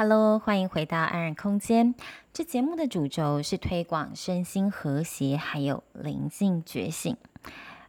[0.00, 1.96] Hello，欢迎回到安然空间。
[2.32, 7.16] 这节目的主轴是推广身心和谐，还有灵性觉醒。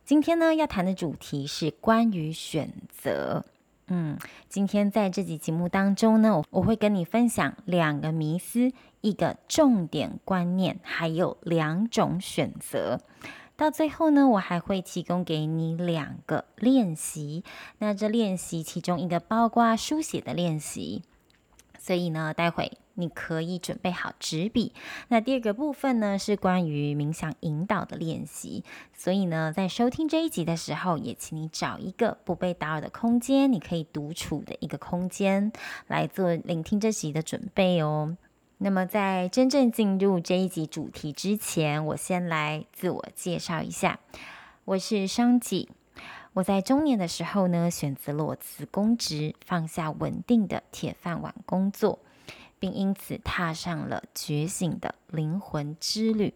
[0.06, 3.46] 今天呢，要谈的主题是关于选择。
[3.90, 4.18] 嗯，
[4.48, 8.72] 今天在这集节目当中呢，我我会跟你分享两个迷思、
[9.02, 13.02] 一个重点观念，还有两种选择。
[13.56, 17.44] 到最后呢，我还会提供给你两个练习。
[17.78, 21.04] 那这练习其中一个包括书写的练习。
[21.90, 24.74] 所以呢，待会你可以准备好纸笔。
[25.08, 28.64] 那第二个部分呢，是关于冥想引导的练习。
[28.96, 35.52] 所以呢，在收听这一集的时候，也请你找一个不被打扰的空间，你可以独处的一个空间，
[35.88, 38.16] 来做聆听这集的准备哦。
[38.60, 44.00] 那么，在真正进入这一集主题之前，我先来自我介绍一下，
[44.66, 45.70] 我是商吉。
[46.40, 52.00] 我在中年的时候呢，选择了我辞公职，放下稳定的铁饭碗工作，
[52.60, 56.34] 并因此踏上了觉醒的灵魂之旅。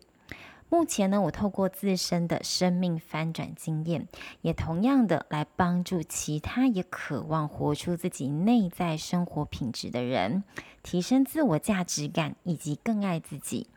[0.67, 4.09] 目前呢，我透过自身的生命翻转经验，
[4.42, 10.44] 也同样的来帮助其他也渴望活出自己内在生活品质的人，
[10.81, 13.67] 提升自我价值感以及更爱自己。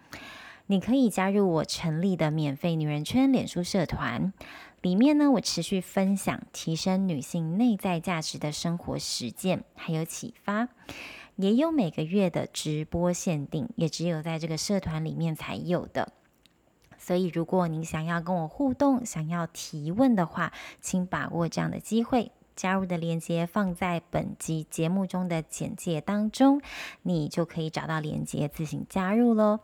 [0.69, 4.33] 你可以加入我成立的免费女人圈脸书社团。
[4.87, 10.69] 里面呢，我持续分享提升女性内在价值的生活实践，还有启发，
[11.34, 16.12] 也有每个月的直播限定，也只有在这个社团里面才有的。
[16.98, 22.31] 所以，如果你想要跟我互动，想要提问的话，请把握这样的机会。
[22.55, 26.62] 加入的链接放在本集节目中的简介当中，
[27.03, 29.61] 你就可以找到链接自行加入喽。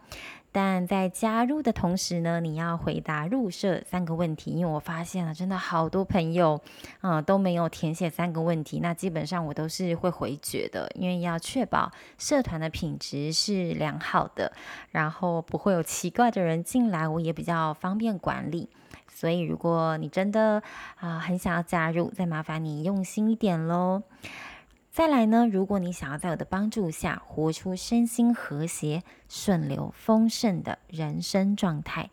[0.52, 6.60] 但在加入的同时呢，你要回答入社三个问题，因为我发现了真的好多朋友
[7.00, 14.52] 啊、都没有填写三个问题，那基本上我都是会回绝的，因为要确保社团的品质是良好的，
[14.90, 18.68] 然后不会有奇怪的人进来，我也比较方便管理。
[19.08, 20.62] 所以如果你真的
[20.98, 24.02] 啊、很想要加入，再麻烦你用心一点喽。
[24.92, 32.10] 再来呢，如果你想要在我的帮助下活出身心和谐、顺流丰盛的人生状态，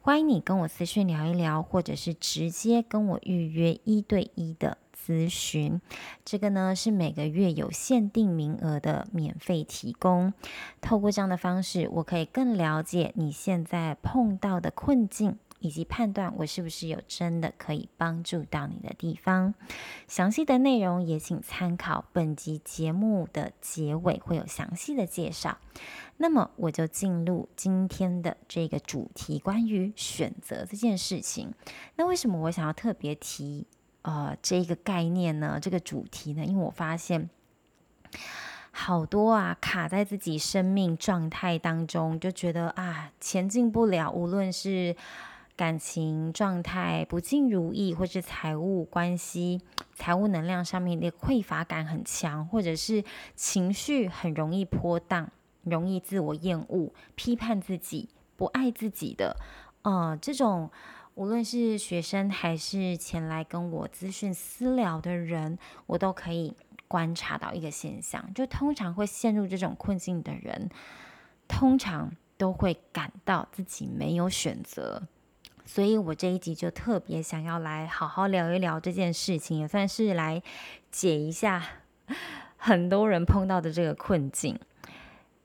[0.00, 5.80] 欢迎你跟我私讯聊一聊，或者是直接跟我预约一对一的咨询。
[6.24, 10.32] 这个呢是每个月有限定名额的免费提供。
[10.80, 15.36] 透过这样的方式，我可以更了解你现在碰到的困境。
[15.60, 19.54] 以及判断我是不是有真的可以帮助到你的地方，
[20.08, 25.58] 详细的内容也请参考本集节目的结尾，会有详细的介绍。
[26.16, 31.54] 那么我就进入今天的这个主题，关于选择这件事情。
[31.96, 33.66] 那为什么我想要特别提
[34.02, 35.58] 呃这个概念呢？
[35.60, 36.44] 这个主题呢？
[36.44, 37.30] 因为我发现
[38.70, 44.94] 好多啊卡在自己生命状态当中，就觉得啊前进不了，无论是
[45.60, 49.60] 感情状态不尽如意，或是财务关系、
[49.92, 53.04] 财务能量上面的匮乏感很强，或者是
[53.36, 55.30] 情绪很容易波荡，
[55.64, 59.36] 容易自我厌恶、批判自己、不爱自己的，
[59.82, 60.70] 呃，这种
[61.14, 66.54] 无论是学生还是前来跟我咨询私聊的人，我都可以
[66.88, 70.70] 观察到一个现象，就通常会陷入这种困境的人，
[71.46, 75.02] 通常都会感到自己没有选择。
[75.72, 80.42] 所以我这一集就特别想要来好好聊一聊这件事情，也算是来
[80.90, 81.64] 解一下
[82.58, 84.58] 很多人碰到的这个困境。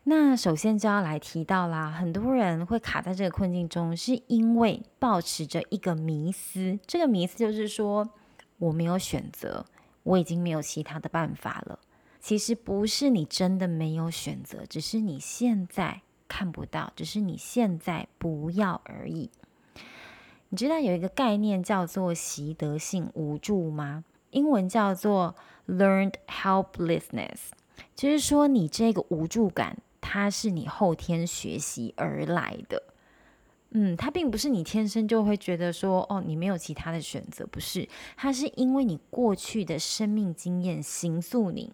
[0.06, 6.80] 那首先就要来提到啦，很多人会卡在这个困境中，是因为保持着一个迷思。
[6.88, 8.10] 这个迷思就是说，
[8.58, 9.68] 我没有选择，
[10.02, 11.78] 我已经没有其他的办法了。
[12.20, 19.30] 其实不是你真的没有选择，只是你现在看不到，只是你现在不要而已。
[20.56, 24.06] 你知道有一个概念叫做习得性无助吗？
[24.32, 25.36] 英文叫做
[25.68, 27.50] learned helplessness，
[27.94, 32.82] 就是说你这个无助感，它是你后天学习而来的。
[33.72, 41.74] 嗯，它并不是你天生就会觉得说，哦，你没有其他的选择，不是，它是因为你过去的生命经验形塑你。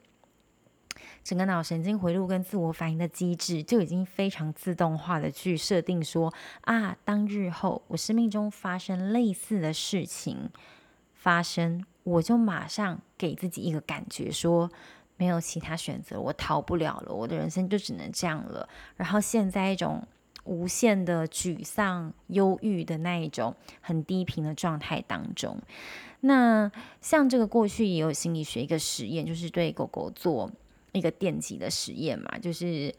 [1.23, 10.50] 整个脑神经回路跟自我反应的机制就已经非常自动化的去设定说啊，当日后我生命中发生类似的事情
[11.13, 14.69] 发生，我就马上给自己一个感觉说
[15.18, 18.68] 没有其他选择，我逃不了了，我的人生就只能这样了。
[18.95, 20.07] 然后陷在一种
[20.45, 25.56] 无限的沮丧、忧郁的那一种很低频的状态当中。
[26.21, 30.51] 那像这个过去也有心理学一个实验，就是对狗狗做。
[30.91, 32.93] 一个电极的实验嘛，就是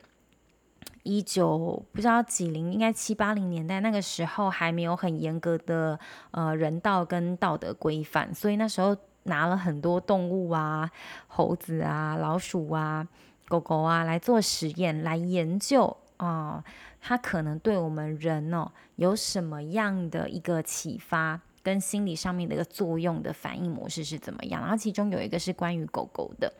[1.02, 5.98] 一九不知道几零，应该七八零年代那个时候还没有很严格的
[6.30, 10.90] 呃人道跟道德规范，所以那时候拿了很多动物啊，
[11.26, 13.06] 猴子啊、老鼠啊、
[13.48, 16.64] 狗狗啊来做实验，来研究啊、
[17.00, 21.40] 它可能对我们人哦有什么样的一个启发。
[21.62, 24.60] 跟心理上面的一个作用的反应模式是怎么样？
[24.60, 26.52] 然后其中有一个是关于狗狗的，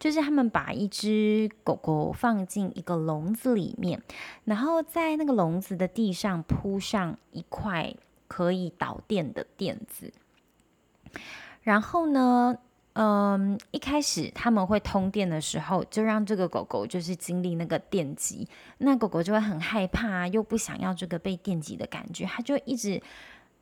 [0.00, 4.02] 就是他们把一只狗狗放进一个笼子里面，
[4.44, 7.94] 然后在那个笼子的地上铺上一块
[8.26, 10.12] 可以导电的垫子，
[11.62, 12.58] 然后呢，
[12.94, 23.00] 嗯，一开始他们会通电的时候，就让这个狗狗就是经历那个电击，那狗狗就会很害怕，又不想要这个被电击的感觉，它就一直。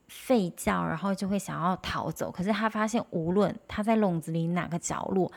[0.08, 2.31] 吠叫，然后就会想要逃走。
[2.31, 5.31] 可是他发现，无论他在笼子里哪个角落，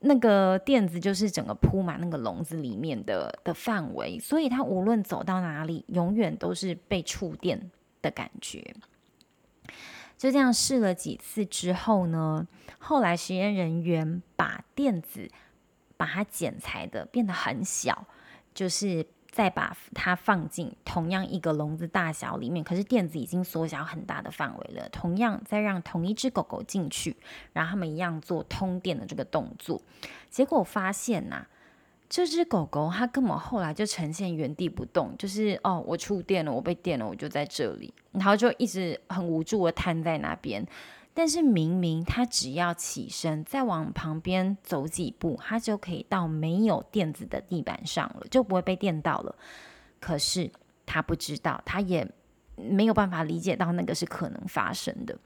[0.00, 7.70] 那个垫子就是整个铺满那个笼子里面的的范围，所以他无论走到哪里，永远都是被触电
[8.02, 8.74] 的感觉。
[10.16, 12.46] 就这样试了几次之后呢，
[12.78, 15.30] 后来实验人员把垫子
[15.96, 18.06] 把它剪裁的变得很小，
[18.52, 19.06] 就是。
[19.36, 24.88] 再把它放进同样一个笼子大小里面，可是垫子已经缩小很大的范围了。
[24.88, 27.14] 同样，再让同一只狗狗进去，
[27.52, 29.82] 然后他们一样做通电的这个动作。
[30.30, 31.46] 结果发现呐、
[32.08, 40.66] 这只狗狗它根本后来就呈现原地不动，就是哦，我触电了，我被电了，我就在这里，然后就一直很无助的瘫在那边。
[41.18, 49.34] 但是明明他只要起身，再往旁边走几步，他就可以到没有垫子的地板上了，就不会被电到了。
[49.98, 50.50] 可是
[50.84, 52.06] 他不知道，他也
[52.56, 55.18] 没有办法理解到那个是可能发生的。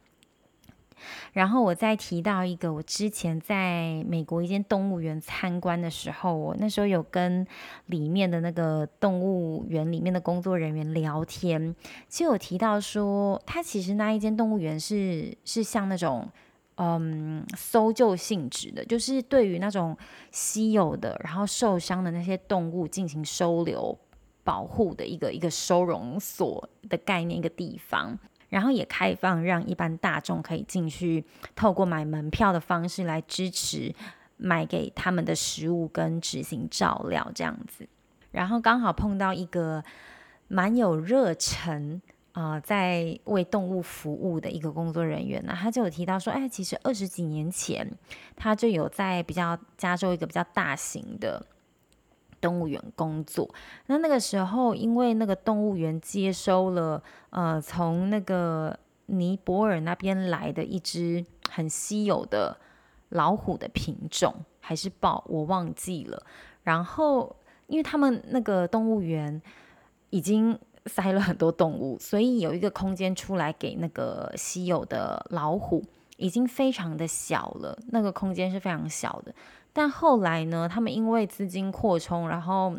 [1.32, 7.46] 然后我再提到一个，我之前在美国一间动物园参观的时候，我那时候有跟
[7.86, 11.74] 里面的那个动物园里面的工作人员聊天，
[12.08, 16.28] 就有提到说，他其实那一间动物园是是像那种
[16.76, 19.96] 嗯搜救性质的，就是对于那种
[20.30, 23.96] 稀有的然后受伤的那些动物进行收留
[24.42, 28.18] 保护的一个一个收容所的概念一个地方。
[28.50, 31.24] 然后也开放让一般大众可以进去，
[31.56, 33.94] 透过买门票的方式来支持
[34.36, 37.88] 买给他们的食物跟执行照料这样子。
[38.30, 39.82] 然后刚好碰到一个
[40.48, 42.02] 蛮有热忱
[42.32, 47.90] 啊、在为动物服务的一个工作人员呢，他就有提到说，哎，其实二十几年前
[48.36, 51.44] 他就有在比较加州一个比较大型的。
[52.40, 53.48] 动物园工作，
[53.86, 62.56] 那那个时候，因为那个动物园接收了呃，从那个尼泊尔那边来的一只很稀有的
[63.10, 66.22] 老虎的品种，还是豹，我忘记了。
[66.62, 69.40] 然后，因为他们那个动物园
[70.10, 75.84] 已经塞了很多动物，所以有一个空间出来给那个稀有的老虎，
[76.16, 77.78] 已经非常的小了。
[77.88, 79.34] 那个空间是非常小的。
[79.72, 82.78] 但后来呢，他们因为资金扩充，然后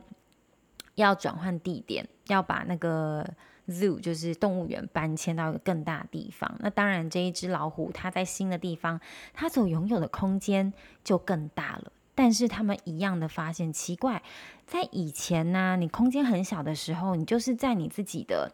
[0.96, 3.26] 要转换地点，要把那个
[3.68, 6.54] zoo 就是动物园搬迁到一个更大的地方。
[6.60, 9.00] 那当然，这一只老虎它在新的地方，
[9.34, 10.74] 它所拥有的空间
[11.04, 11.92] 就更大了。
[12.14, 14.22] 但是他们一样的发现，奇怪，
[14.68, 18.52] 在以前呢、你空间很小的时候，你就是在你自己的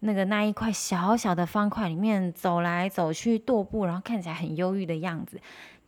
[0.00, 5.40] 那个那一块小小的方块里面走来走去踱步，然后看起来很忧郁的样子。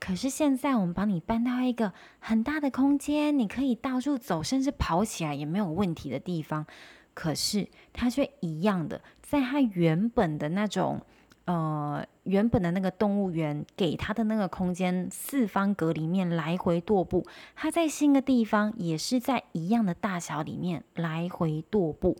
[0.04, 6.66] 可是现在我们把你搬到一个很大的空间，你可以到处走，甚至跑起来也没有问题的地方。
[7.14, 11.00] 可是它却一样的，在它原本的那种
[11.44, 22.16] 呃原本的那个动物园给它的那个空间四方格里面来回踱步，它在新的地方也是在一样的大小里面来回踱步，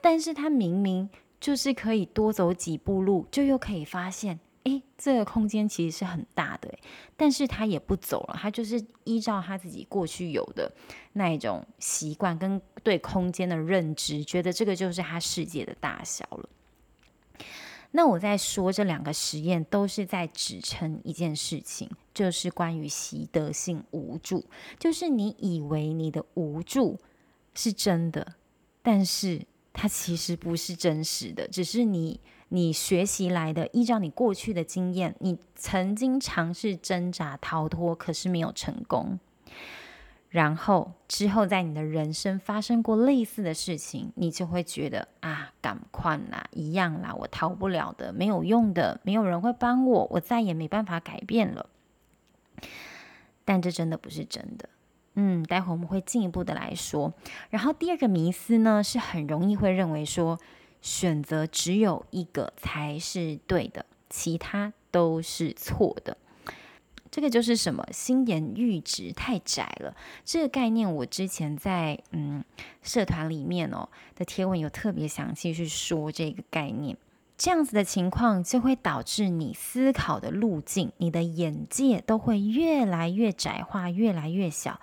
[0.00, 1.08] 但是它明明
[1.38, 4.40] 就是可以多走几步路，就又可以发现。
[4.64, 6.78] 诶，这个空间其实是很大的，
[7.16, 10.70] 但是他也不走了，他就是依照他自己过去有的
[11.14, 16.48] 那一种习惯跟对空间的认知，觉得这个就是他世界的大小了。
[17.92, 24.44] 那我在说这两个实验都是在指称一件事情，就是关于习得性无助，
[24.78, 27.00] 就是你以为你的无助
[27.54, 28.34] 是真的，
[28.82, 32.20] 但是它其实不是真实的，只是你。
[32.50, 39.18] 你学习来的，依照你过去的经验，你曾经尝试挣扎逃脱，可是没有成功。
[40.30, 51.66] 然后之后，在你的人生发生过类似的事情，你就会觉得啊，赶快啦，一样啦，我逃不了的，没有用的，没有人会帮我，我再也没办法改变了。
[53.44, 54.68] 但这真的不是真的，
[55.14, 57.12] 嗯，待会我们会进一步的来说。
[57.48, 60.38] 然后第二个迷思呢，是很容易会认为说，
[60.80, 66.16] 选择只有一个才是对的，其他都是错的。
[67.10, 67.84] 这个就是什么？
[67.92, 69.96] 心言阈值太窄了。
[70.24, 72.44] 这个概念我之前在嗯
[72.82, 76.96] 社团里面哦的贴文有特别详细去说这个概念。
[77.36, 84.78] 这样子的情况就会导致你思考的路径、你的眼界都会越来越窄化，越来越小，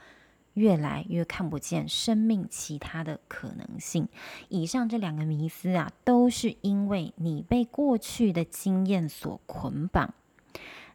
[0.58, 4.08] 越来越看不见生命其他的可能性。
[4.50, 10.16] 以上这两个迷思啊，都是因为你被过去的经验所捆绑。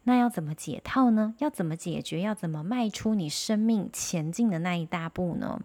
[0.03, 1.37] 那要怎么解套呢？
[1.39, 2.21] 要怎么解决？
[2.21, 5.63] 要怎么迈出你生命前进的那一大步呢？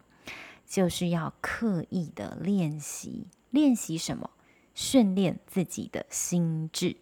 [0.67, 3.25] 就是要刻意的练习。
[3.49, 4.29] 练习什么？
[4.75, 6.97] 训练自己的心智。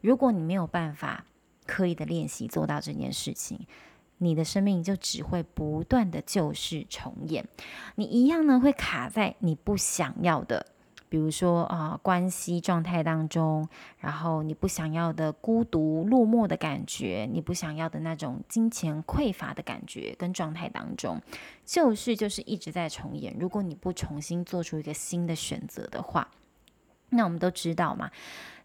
[0.00, 1.26] 如果你没有办法
[1.66, 3.66] 刻意的练习做到这件事情，
[4.18, 7.46] 你的生命就只会不断的旧事重演。
[7.94, 10.66] 你一样呢，会卡在你不想要的。
[11.10, 21.18] 比如说啊、关系状态当中，然后你不想要的孤独落寞的感觉，你不想要的那种金钱匮乏的感觉跟状态当中，
[21.64, 23.34] 旧事就是一直在重演。
[23.40, 26.28] 如果你不重新做出一个新的选择的话，
[27.08, 28.10] 那我们都知道嘛，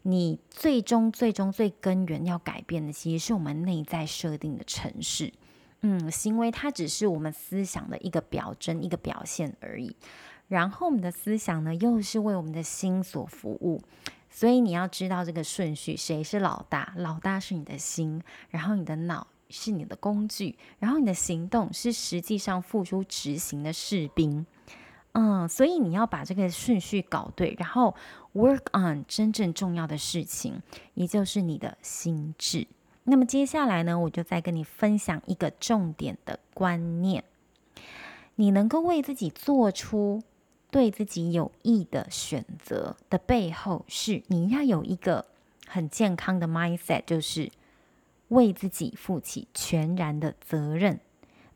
[0.02, 5.32] 你最终最终最根源要改变的，其实是我们内在设定的城市。
[5.86, 9.94] 嗯，行为它只是我们思想的一个表征，一个表现而已。
[10.48, 13.82] 然后我们的思想呢，又是为我们的心所服务，
[14.30, 16.94] 所以你要知道这个顺序，谁是老大？
[16.96, 24.46] 老大是你的心，然后你的脑是你的工具，然后你的行动是实际上付出执行的士兵。
[25.12, 27.94] 嗯，所以你要把这个顺序搞对，然后
[28.32, 30.62] work on 真正重要的事情，
[30.94, 32.66] 也就是你的心智。
[33.04, 37.24] 那么接下来呢，我就再跟你分享一个重点的观念，
[38.34, 40.22] 你能够为自己做出。
[40.70, 45.24] 对自己有益的选择的背后，是你要有一个
[45.68, 47.52] 很健康的 mindset，就是
[48.26, 50.98] 为自己负起全然的责任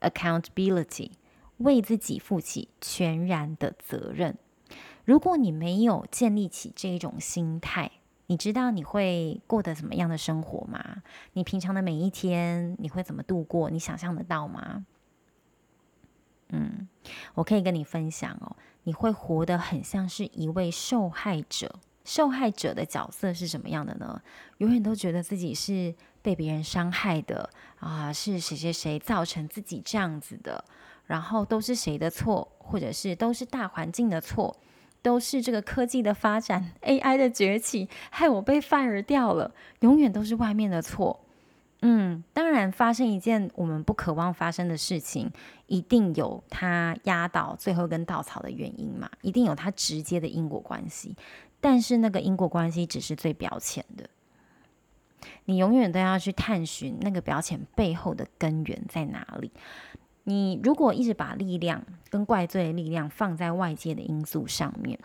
[0.00, 1.10] （accountability），
[1.56, 4.38] 为自己负起全然的责任。
[5.04, 7.90] 如果你没有建立起这种心态，
[8.28, 11.02] 你知道你会过得怎么样的生活吗？
[11.32, 13.70] 你平常的每一天你会怎么度过？
[13.70, 14.86] 你想象得到吗？
[16.50, 16.86] 嗯，
[17.34, 18.54] 我可以跟你分享哦，
[18.84, 21.80] 你会活得很像是一位受害者。
[22.04, 24.22] 受害者的角色是什么样的呢？
[24.58, 30.64] 永远都觉得自己是被别人伤害的啊，是谁谁谁造成自己这样子的，
[31.06, 34.56] 然后都是谁的错，或者是都是大环境的错，
[35.08, 39.50] 都是这个科技的发展，AI 的崛起，害我被 fire 掉了，
[39.80, 41.18] 永远都是外面的错。
[41.80, 45.32] 嗯，当然，发生一件我们不渴望发生的事情，
[45.66, 51.16] 一定有它压倒最后一根稻草的原因嘛，一定有它直接的因果关系。
[51.58, 54.10] 但是那个因果关系只是最表浅的，
[55.46, 59.50] 你永远都要去探寻那个表浅背后的根源在哪里。
[60.28, 64.98] 你如果一直把力量跟怪罪的力量放在外界的因素上面，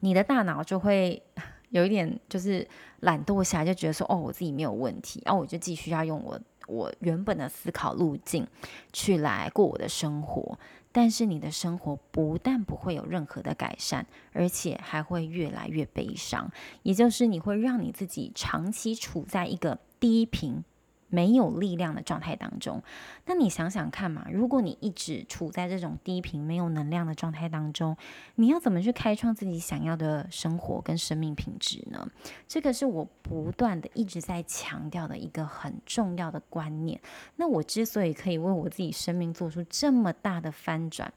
[0.00, 1.22] 你的大脑就会。
[1.70, 2.66] 有一点就是
[2.98, 8.44] 懒惰下来，就觉得说哦，我自己没有问题，然后我就继续要用我我原本的思考路径
[8.92, 10.58] 去来过我的生活。
[10.90, 16.50] 但是你的生活不但不会有任何的改善，而且还会越来越悲伤。
[16.82, 20.64] 也就是你会让你自己长期处在一个低频。
[21.10, 22.82] 没有力量的状态当中，
[23.26, 27.96] 那你想想看嘛，如果你一直处在这种低频、没有能量的状态当中，
[28.36, 32.08] 你要怎么去开创自己想要的生活跟生命品质呢？
[32.46, 37.00] 这个是我不断的一直在强调的一个很重要的观念。
[37.36, 41.12] 那我之所以可以为我自己生命做出这么大的翻转，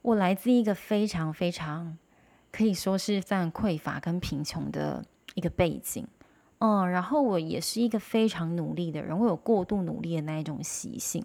[0.00, 1.98] 我来自一个非常非常
[2.50, 6.08] 可以说是非常匮乏跟贫穷的一个背景。
[6.58, 11.24] 嗯，然后我也是一个非常努力的人，我有过度努力的那一种习性。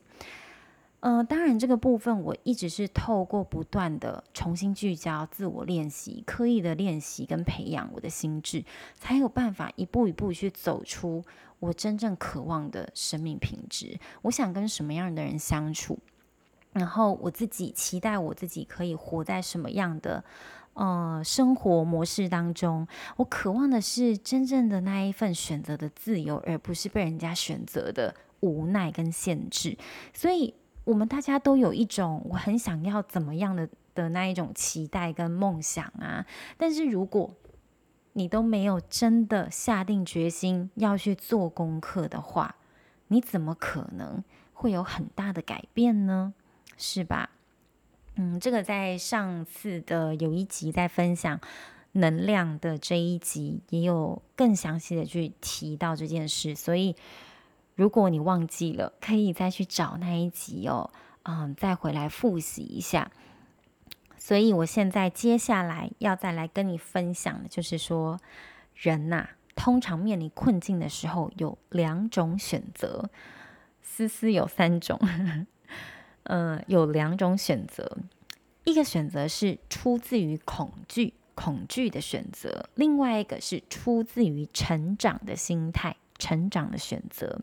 [1.01, 11.23] 嗯，当然这个部分我一直是透过不断的重新聚焦、自我练习、刻意的练习跟培养我的心智，才有办法一步一步去走出
[11.59, 13.97] 我真正渴望的生命品质。
[14.23, 15.99] 我想跟什么样的人相处，
[16.73, 20.25] 然后我自己期待我自己可以活在什么样的。
[20.79, 29.77] 呃，生活模式当中，我渴望的是真正的那一份选择的自由，而不是被人家选择的无奈跟限制。
[30.13, 30.53] 所以，
[30.85, 36.25] 我们大家都有一种我很想要怎么样的的那一种期待跟梦想啊。
[36.55, 37.33] 但是，如果
[38.13, 42.55] 你都没有真的下定决心要去做功课的话，
[43.09, 46.33] 你怎么可能会有很大的改变呢？
[46.77, 47.31] 是吧？
[48.21, 51.39] 嗯，这个在上次的有一集在分享
[51.93, 56.53] 能量的这一集，也有更详细的去提到这件事。
[56.53, 56.97] 所以，
[57.75, 60.91] 如果你忘记了，可以再去找那一集哦，
[61.23, 63.09] 嗯，再回来复习一下。
[64.17, 68.19] 所以，我现在接下来要再来跟你分享的，就是说，
[68.75, 73.09] 人呐，通常面临困境的时候有两种选择，
[73.81, 74.99] 思思有三种。
[76.23, 77.97] 嗯，有两种选择，
[78.63, 87.41] 一个选择是出自于恐惧、恐惧的选择，另外一个是出自于成长的心态、成长的选择。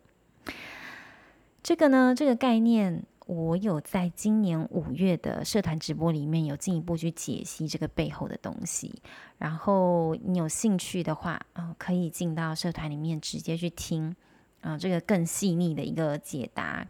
[1.62, 9.02] 这个呢，这个概念，我有在今年五月的社团直播里面有进一步去解析这个背后的东西。
[9.38, 14.14] 然后你有兴趣的话，嗯，可以进到社团里面直接去听，
[14.60, 16.86] 啊，这个更细腻的一个解答。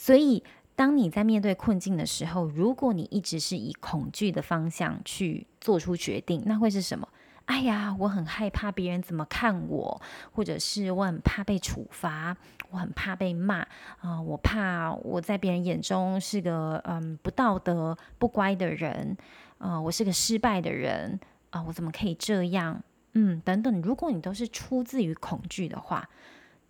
[0.00, 0.42] 所以，
[0.74, 7.06] 当你在面对困境的时候，如果你一直是以恐惧的方向去做出决定，那会是什么？
[7.44, 10.00] 哎呀，我很害怕别人怎么看我，
[10.32, 12.34] 或者是我很怕被处罚，
[12.70, 13.58] 我很怕被骂
[14.00, 19.14] 啊，我怕我在别人眼中是个嗯不道德、不乖的人，
[19.58, 22.82] 啊，我是个失败的人啊，我怎么可以这样？
[23.12, 23.82] 嗯，等等。
[23.82, 26.08] 如果你都是出自于恐惧的话，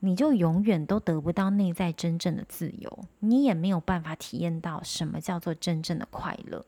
[0.01, 6.65] 你就永远都得不到内在真正的自由，你也没有办法体验到什么叫做真正的快乐。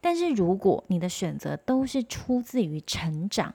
[0.00, 3.54] 但是如果你的选择都是出自于成长，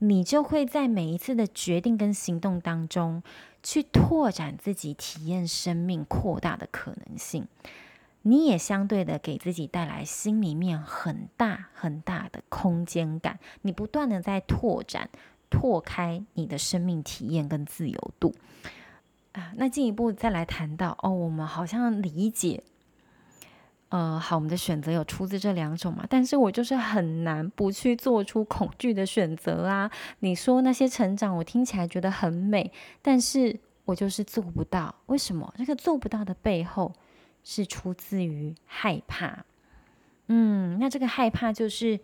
[0.00, 3.22] 你就会在每一次的决定跟行动当中，
[3.62, 7.46] 去拓展自己体验生命扩大的可能性。
[8.22, 15.08] 你也相对的给自己带来心里面很大很大的空间感，你不断的在拓展。
[15.48, 18.34] 拓开你的生命体验跟自由度
[19.32, 22.62] 啊，那进一步再来谈到哦，我们好像理解，
[23.90, 29.90] 呃，好，我们的选择有出自这两种嘛，但是我就是很难不去做出恐惧的选择啊。
[30.20, 34.94] 你说那些成长，我听起来觉得很美，但是我就是做不到。
[35.06, 35.52] 为什么？
[35.58, 36.92] 这个做不到的背后
[37.44, 39.44] 是出自于害怕。
[40.28, 42.00] 嗯，那这个害怕就是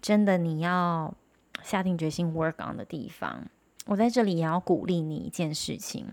[0.00, 1.14] 真的，你要。
[1.62, 3.46] 下定决心 work on 的地方，
[3.86, 6.06] 我在这里也要鼓励你一件事情：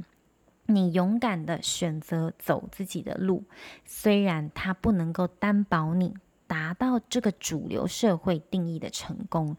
[0.66, 3.44] 你勇敢的选择走自己的路，
[3.86, 6.14] 虽然它不能够担保你
[6.48, 9.58] 达到这个主流社会定义的成功，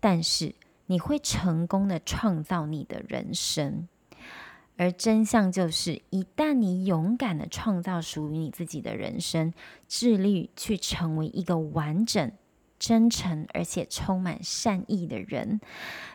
[0.00, 0.54] 但是
[0.86, 3.88] 你会成功的创造你的人生。
[4.78, 9.54] 而真相就是，一旦你勇敢的创造属于你自己的人生，
[9.88, 12.30] 致力去成为一个完整。
[12.78, 15.60] 真诚而且充满善意的人，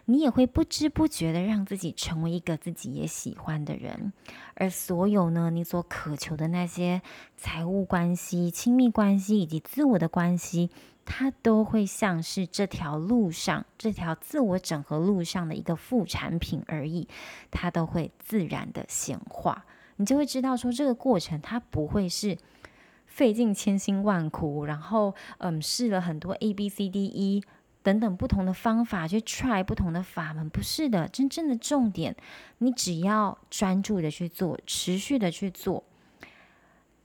[0.06, 4.14] 你也会不知不觉的让自己成为一个自己也喜欢的人。
[4.56, 7.02] 而所有呢，你所渴求的那些
[7.36, 10.70] 财务关系、亲密关系以及自我的关系，
[11.04, 17.08] 它都会像是这条路上、这条自我整合路上的一个副产品而已，
[17.50, 19.66] 它都会自然的显化。
[19.96, 22.38] 你就会知道说，这个过程它不会是。
[23.12, 27.44] 费尽千辛万苦，然后嗯，试了很多 A B C D E
[27.84, 32.16] 等等不同的方法去 try 不同的法门，不是的，真正的重点，
[32.60, 35.84] 你只要专注的去做，持续的去做，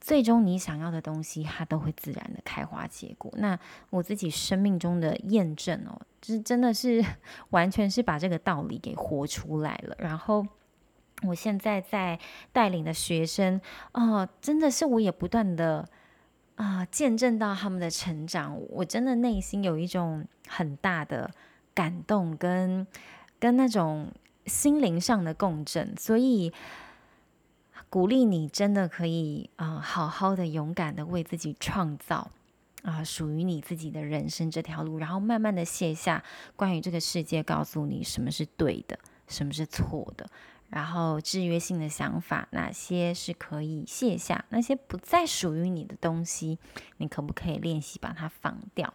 [0.01, 3.33] 最终你想要的东西，它都会自然的开花结果。
[3.39, 3.59] 那
[3.91, 7.05] 我自己生命中的验证哦，就是真的是
[7.51, 10.47] 完全是把这个道理给活出来了，然后。
[11.23, 12.21] 我现在在
[12.53, 13.59] 带领的学生，
[13.93, 15.89] 哦，真的是我也不断的
[16.57, 21.31] 啊、见证到他们的成长，我真的内心有一种很大的
[21.75, 22.87] 感动跟
[23.39, 24.11] 跟那种
[24.47, 26.53] 心灵上的共振，所以
[27.91, 32.31] 鼓励你真的可以啊、好好的勇敢的为自己创造
[32.83, 40.27] 啊、属于你自己的人生这条路，然后慢慢的卸下关于这个世界告诉你什么是对的，什么是错的。
[40.69, 44.45] 然后制约性的想法，哪些是可以卸下？
[44.49, 46.59] 那些不再属于你的东西，
[46.97, 48.93] 你可不可以练习把它放掉？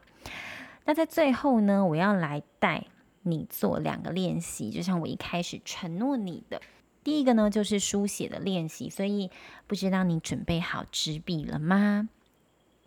[0.85, 2.85] 那在最后呢，我要来带
[3.23, 6.61] 你做两个练习，就像我一开始承诺你的。
[7.03, 9.31] 第一个呢，就是书写的练习，所以
[9.65, 12.09] 不知道你准备好纸笔了吗？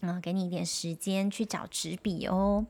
[0.00, 2.66] 嗯，给你一点时间去找纸笔哦。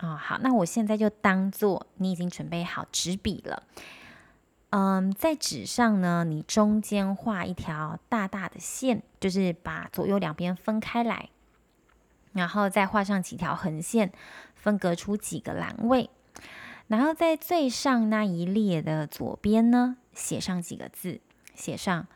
[0.00, 3.62] 哦，好，那我现在就当做你已经准备好纸笔了。
[4.70, 11.30] 嗯，在纸上呢，你中间画一条大大的线，就是把左右两边分开来，
[12.32, 14.12] 然后再画上几条横线，
[14.54, 16.10] 分隔出几个栏位，
[16.88, 21.20] 然后在最上那一列的左边呢，写上几个字，
[21.54, 22.06] 写上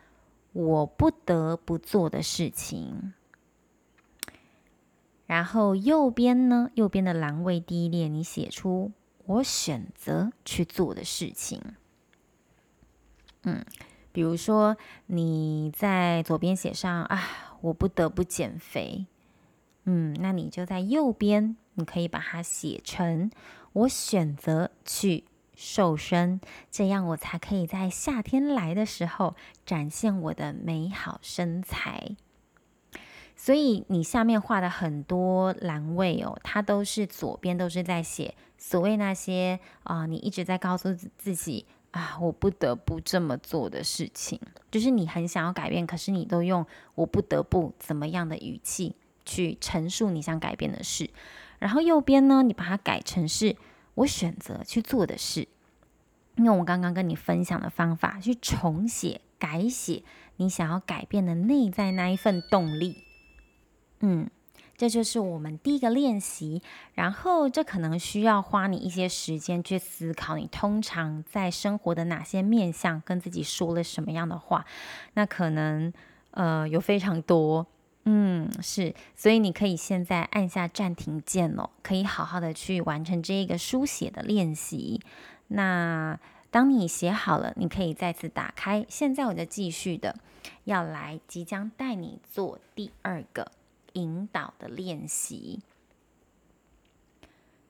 [0.53, 3.15] 我不得不做的事情。
[5.31, 8.91] 然后右边呢，右边的栏位第一列，你写出
[9.27, 11.63] 我选择去做的事情。
[13.45, 13.65] 嗯，
[14.11, 17.23] 比如说你在左边写上啊，
[17.61, 19.07] 我不得不减肥。
[19.85, 23.31] 嗯，那你就在右边，你可以把它写成
[23.73, 25.23] 我选择去
[25.55, 26.41] 瘦身，
[26.73, 32.17] 这样我才可以在夏天来的时候展现我的美好身材。
[33.43, 44.39] 所以你下面画的很多栏位哦，它都是左边都是在写所谓那些啊、你一直在告诉自己啊，我不得不这么做的事情，
[44.71, 51.09] 就是你很想要改变，可是你都用我不得不怎么样的语气去陈述你想改变的事。
[51.59, 53.57] 然后右边呢，你把它改成是
[53.95, 55.49] 我选择去做的事，
[56.37, 60.03] 用我刚刚跟你分享的方法去重写、改写
[60.37, 63.05] 你想要改变的内在那一份动力。
[64.01, 64.29] 嗯，
[64.77, 66.63] 这就是我们第一个练习。
[66.95, 74.65] 然后，这可能需要花你一些时间去思考，你通常在生活的哪些面向跟自己说了什么样的话。
[75.15, 75.93] 那可能
[76.31, 77.67] 呃有非常多，
[78.05, 78.95] 嗯，是。
[79.15, 85.01] 所以你可以现在按下暂停键哦，可以好好的去完成这一个书写的练习。
[85.49, 86.19] 那
[86.51, 88.85] 当你写好了，你可以再次打开。
[88.89, 90.17] 现在我就继续的
[90.65, 93.53] 要来，即将带你做第二个。
[93.95, 95.61] 引导的练习。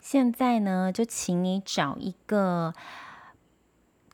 [0.00, 2.74] 现在呢，就请你找一个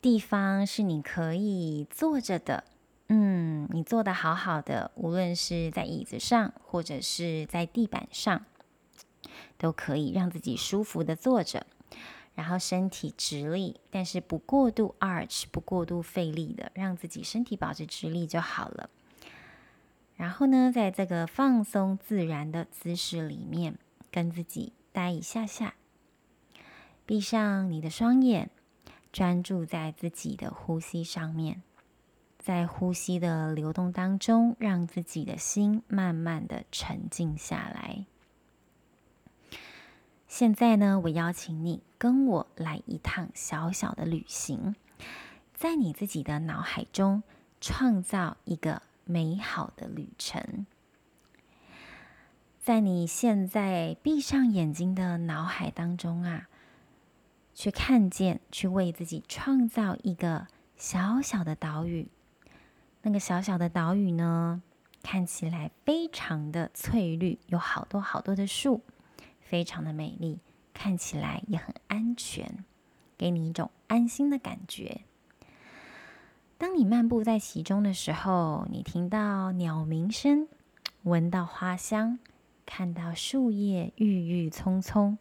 [0.03, 2.64] 地方是你可以坐着的。
[3.09, 8.45] 嗯，你坐的好好的，无论是在椅子上或者是在地板上，
[9.57, 11.64] 都可以让自己舒服的坐着，
[12.35, 18.90] 然后身体直立，但是不过度 arch，不过度费力的，让自己身体保持直立就好了。
[20.16, 23.79] 然后呢，在这个放松自然的姿势里面，
[24.11, 25.74] 跟自己待一下下，
[27.05, 28.48] 闭上你的双眼，
[29.12, 31.62] 专注在自己的呼吸上面，
[32.38, 38.07] 在呼吸的流动当中，让自己的心慢慢的沉静下来。
[40.26, 44.74] 现在呢，我邀请你跟我来一趟小小的旅行，
[45.52, 47.22] 在你自己的脑海中
[47.61, 48.81] 创造一个。
[49.09, 50.66] 美好的旅程，
[52.59, 56.49] 在你现在闭上眼睛的脑海当中啊，
[57.55, 62.09] 去看见，去为自己创造一个小小的岛屿。
[63.03, 64.61] 那个小小的岛屿呢，
[65.05, 68.83] 看起来非常的翠绿，有好多好多的树，
[69.40, 70.40] 非常的美丽，
[70.75, 72.64] 看起来也很安全，
[73.16, 75.03] 给你一种安心的感觉。
[76.59, 80.49] 当你漫步在其中的时候，你听到鸟鸣声，
[81.03, 82.19] 闻到花香，
[82.64, 85.19] 看到树叶郁郁葱葱，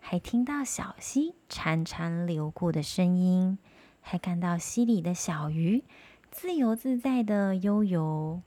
[0.00, 3.56] 还听到小溪潺潺流过的声音，
[4.00, 5.84] 还看到溪里的小鱼
[6.32, 8.42] 自由自在的悠游。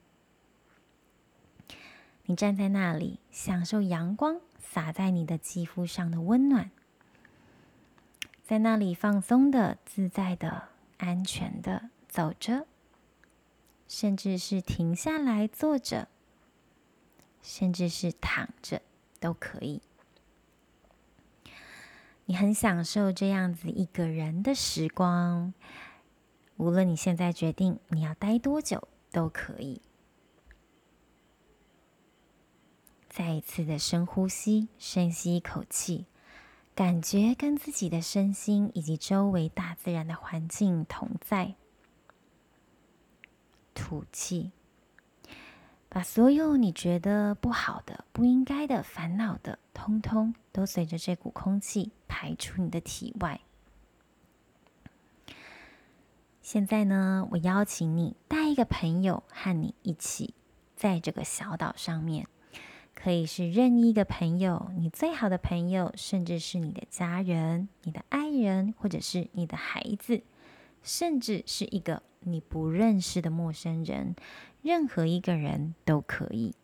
[2.26, 6.72] 你站在那里，享受阳光洒在你的肌肤上的温暖，
[8.44, 10.64] 在那里放松的、自在的、
[10.98, 11.90] 安全的。
[12.18, 12.66] 走着，
[13.88, 16.08] 甚至是停下来坐着，
[17.44, 18.82] 甚至是躺着
[19.20, 19.84] 都可以。
[22.26, 25.54] 你很享受这样子一个人的时光，
[26.56, 29.80] 无论你现在决定你要待多久都可以。
[33.08, 36.08] 再一次的深呼吸，深吸一口气，
[36.74, 41.54] 感觉跟自己的身心以及周围大自然的环境同在。
[43.78, 44.52] 吐气，
[45.88, 53.40] 把所有你觉得不好的、不应该的、烦恼的，通通都随着这股空气排出你的体外。
[56.42, 60.34] 现在呢，我邀请你带一个朋友和你一起
[60.76, 62.28] 在这个小岛上面，
[62.96, 70.24] 可以是任意一个朋友，你最好的朋友，甚至是你的家人、你的爱人，或者是你的孩子，
[70.82, 72.02] 甚至是一个。
[72.28, 74.16] 你不认识的陌生人，
[74.62, 76.56] 任何一个人都可以。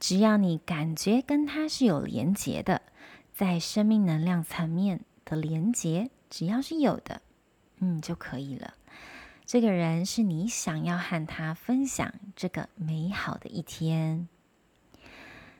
[0.00, 2.82] 只要你感觉跟他是有连结的，
[3.32, 7.22] 在生命能量层面的连结，只要是有的，
[7.78, 8.74] 嗯，就可以了。
[9.44, 14.28] 这个人是你想要和他分享这个美好的一天，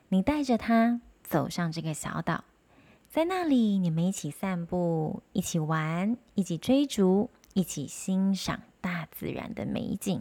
[0.09, 2.45] 你带着他走上这个小岛。
[3.11, 10.21] 在那里，你们一起散步，一起玩，一起追逐，一起欣赏大自然的美景，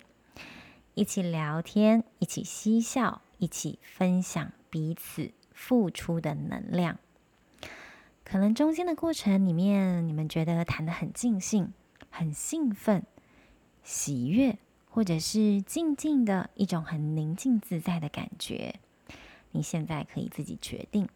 [0.94, 6.98] 一起聊天，一起嬉笑，一起分享彼此付出的能量。
[8.24, 11.74] 可能中间的过程里面，你们觉得谈得很尽兴、
[12.10, 13.06] 很兴奋、
[13.84, 14.58] 喜悦，
[14.90, 18.76] 或者是静静的一种很宁静自在的感觉。
[19.52, 21.10] 你现在可以自己决定，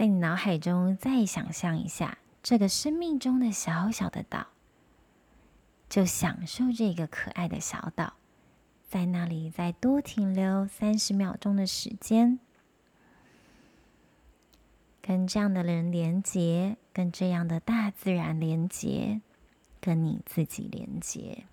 [0.00, 4.46] 在你脑海中再想象一下这个生命中的小小的岛，
[5.90, 8.14] 就享受这个可爱的小岛，
[8.88, 12.38] 在那里再多停留三十秒钟的时间。
[15.02, 19.20] 跟这样的人连接，跟这样的大自然连接，
[19.82, 21.44] 跟你自己连接，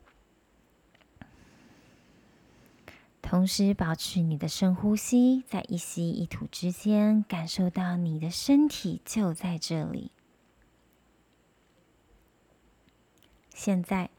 [3.29, 10.11] 同时保持你的深呼吸，在一吸一吐之间，感受到你的身体就在这里。
[13.53, 14.09] 现在，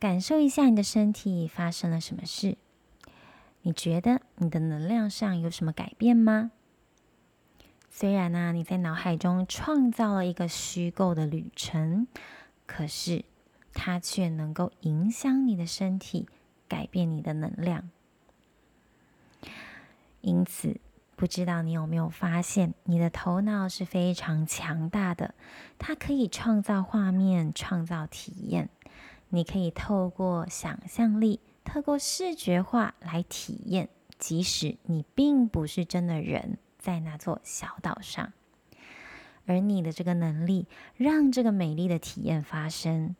[0.00, 2.58] 感受一下你的身体发生了什么事？
[3.62, 6.50] 你觉得你的能量上有什么改变吗？
[7.88, 12.08] 虽然呢、你在脑海中创造了一个虚构的旅程，
[12.66, 13.24] 可是
[13.72, 16.28] 它却能够影响你的身体，
[16.66, 17.88] 改变你的能量。
[20.20, 20.80] 因此，
[21.16, 25.34] 不知道你有没有发现，你的头脑是非常强大的，
[25.78, 28.68] 它可以创造画面，创造体验。
[29.28, 36.58] 你可以透过想象力，透过视觉化来体验，即使你并不是真的人。
[36.82, 38.32] 在那座小岛上，
[39.44, 43.14] 而你的这个能力让这个美丽的体验发生，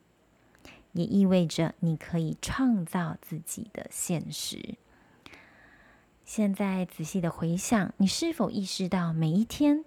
[0.92, 4.76] 也意味着你可以创造自己的现实。
[6.32, 9.84] 现在仔细的回想，你是否意识到每一天，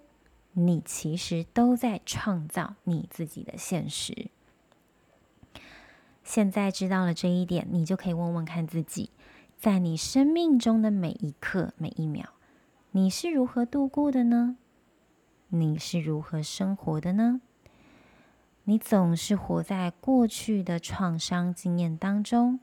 [0.51, 4.27] 你其实都在创造你自己的现实？
[6.21, 9.11] 现在知道了这一点，你就可以问问看自己，
[9.57, 12.33] 在你生命中的每一刻、每一秒。
[12.91, 14.57] 你是如何度过的呢？
[15.47, 17.39] 你是如何生活的呢？
[18.65, 22.59] 你总是活在过去的创伤经验当中，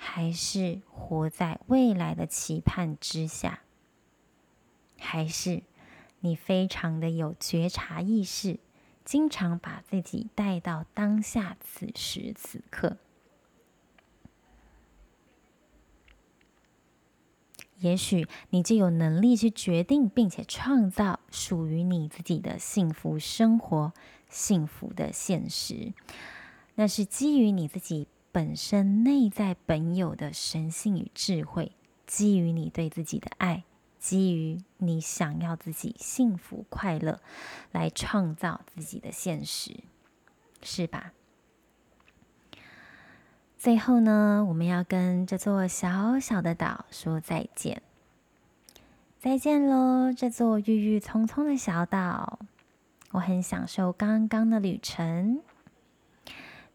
[0.00, 3.60] 还是活在未来的期盼之下？
[4.96, 5.62] 还是
[6.20, 8.60] 你非常的有觉察意识，
[9.04, 12.96] 经常把自己带到当下此时此刻？
[17.78, 23.92] 也许你就有能力去决定，并且创造属于你自己的幸福生活、
[24.28, 25.92] 幸福的现实。
[26.74, 31.72] 那是基于你自己本身内在本有的神性与智慧，
[32.06, 33.64] 基于你对自己的爱，
[33.98, 37.20] 基于你想要自己幸福快乐，
[37.72, 39.80] 来创造自己的现实，
[40.62, 41.12] 是吧？
[43.56, 47.82] 最后呢，我们要跟这座小小的岛说再见。
[49.18, 52.38] 再见喽，这座郁郁葱葱的小岛。
[53.10, 55.40] 我很享受刚刚的旅程，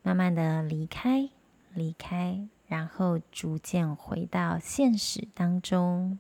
[0.02, 1.30] 慢慢的离开，
[1.74, 6.20] 离开，然后逐渐回到现实当中。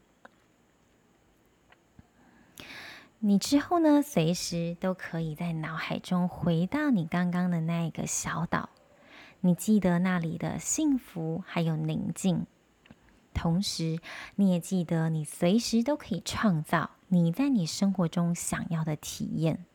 [3.19, 8.69] 你之后呢，随时都可以在脑海中回到你刚刚的那一个小岛。
[9.39, 12.45] 你记得那里的幸福，还有宁静。
[13.33, 13.99] 同时，
[14.35, 19.65] 你也记得，你随时都可以创造你在你生活中想要的体验。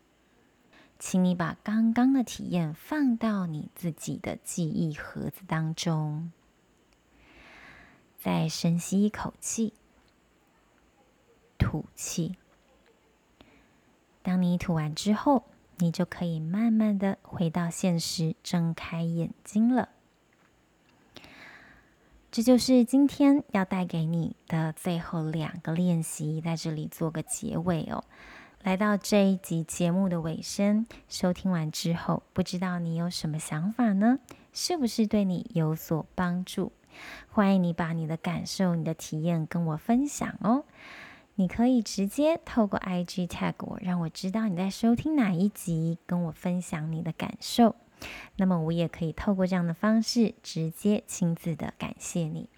[0.98, 6.32] 请你把刚刚的体验放到你自己的记忆盒子当中。
[8.18, 9.72] 再深吸一口气，
[11.56, 12.36] 吐气。
[14.22, 15.44] 当你吐完之后，
[15.76, 19.90] 你就可以慢慢的回到现实，睁开眼睛了。
[22.32, 28.04] 这就是今天要带给你的最后两个练习，在这里做个结尾哦。
[28.62, 34.18] 来到这一集节目的尾声，收听完之后，不知道你有什么想法呢？
[34.52, 36.72] 是不是对你有所帮助？
[37.30, 40.64] 欢迎你把你的感受、你的体验跟我分享哦。
[41.36, 47.76] 你可以直接透过 IG tag 我，让我知道你在收听哪一集，跟我分享你的感受。
[48.36, 52.50] 那么我也可以透过这样的方式，直接亲自的感谢你。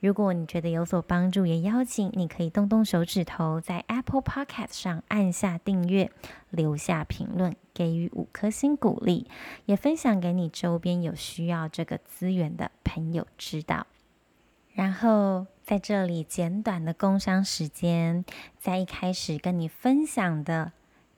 [0.00, 6.10] 如果你觉得有所帮助，也邀请你可以动动手指头，在 Apple Podcast 上按下订阅，
[6.50, 9.26] 留下评论，给予五颗星鼓励，
[9.64, 13.86] 也分享给你周边有需要这个资源的朋友知道。
[14.72, 15.46] 然后。
[15.66, 18.24] 在这里简短的工商时间，
[18.56, 20.70] 在一开始跟你分享的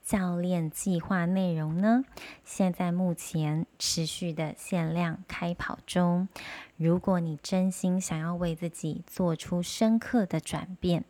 [0.08, 2.02] 教练计划内容呢，
[2.42, 6.28] 现在目前持续的限量开跑中。
[6.78, 11.04] 如果你真心想要为自己做出深刻的转变，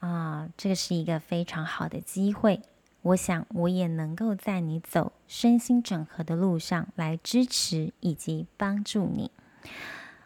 [0.00, 2.60] 啊，这个是一个非常好的机会。
[3.02, 9.30] 我想我也能够在你走身心整合的路上来支持以及帮助你。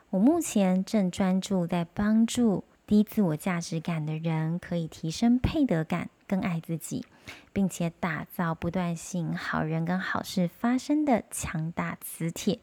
[0.08, 7.04] 我目前正专注在帮助低自我价值感的人，可以提升配得感，更爱自己，
[7.52, 12.60] 并且打造不断吸引好人跟好事发生的强大磁铁，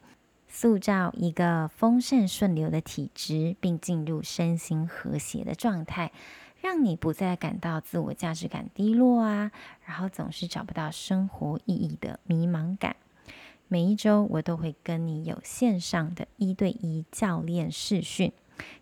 [0.48, 6.12] 塑造一个丰盛顺流的体质，并进入身心和谐的状态，
[6.60, 9.52] 让你不再感到自我价值感低落啊，
[9.86, 12.96] 然后总是找不到生活意义的迷茫感。
[13.68, 18.34] 每一周，我都会跟你有线上的一对一教练视讯，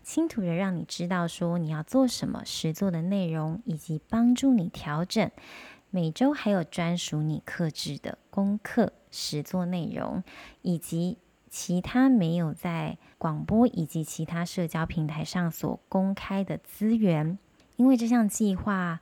[0.04, 5.30] 清楚的让你知道说你要做什么实作的内容，以及帮助你调整。
[5.90, 10.24] 每周还有专属你克制的功课实作内容，
[10.62, 11.18] 以及
[11.50, 17.38] 其他没有在广播以及其他社交平台上所公开的资源。
[17.78, 19.00] 因为这项计划，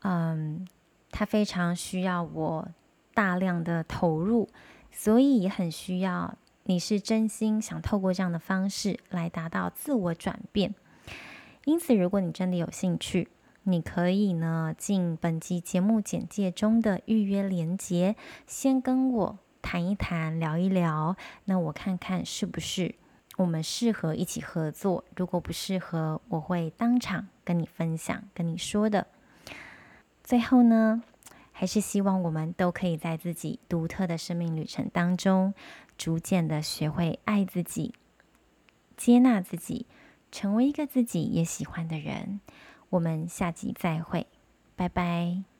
[0.00, 0.66] 嗯，
[1.10, 2.68] 它非常需要我
[3.14, 4.48] 大量的投入。
[4.98, 10.74] 所以也很需要你是真心想透过这样的方式来达到自我转变。
[11.64, 13.28] 因此，如果你真的有兴趣，
[13.62, 21.16] 你可以呢进本集节目简介中的预约连接，先跟我谈一谈、聊一聊。
[21.44, 22.94] 那我看看是不是
[23.36, 25.04] 我们适合一起合作。
[25.16, 29.06] 如果不适合，我会当场跟你分享、跟你说的。
[30.22, 31.02] 最后呢，
[31.52, 35.54] 还是希望我们都可以在自己独特的生命旅程当中，
[35.96, 37.94] 逐渐的学会爱自己、
[38.96, 39.86] 接纳自己，
[40.30, 42.40] 成为一个自己也喜欢的人。
[42.90, 44.26] 我们下集再会，
[44.76, 45.55] 拜拜。